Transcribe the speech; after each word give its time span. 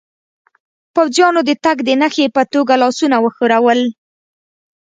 پوځیانو 0.95 1.41
د 1.45 1.51
تګ 1.63 1.77
د 1.87 1.89
نښې 2.01 2.25
په 2.35 2.41
توګه 2.53 2.73
لاسونه 2.81 3.15
و 3.19 3.25
ښورول. 3.35 3.81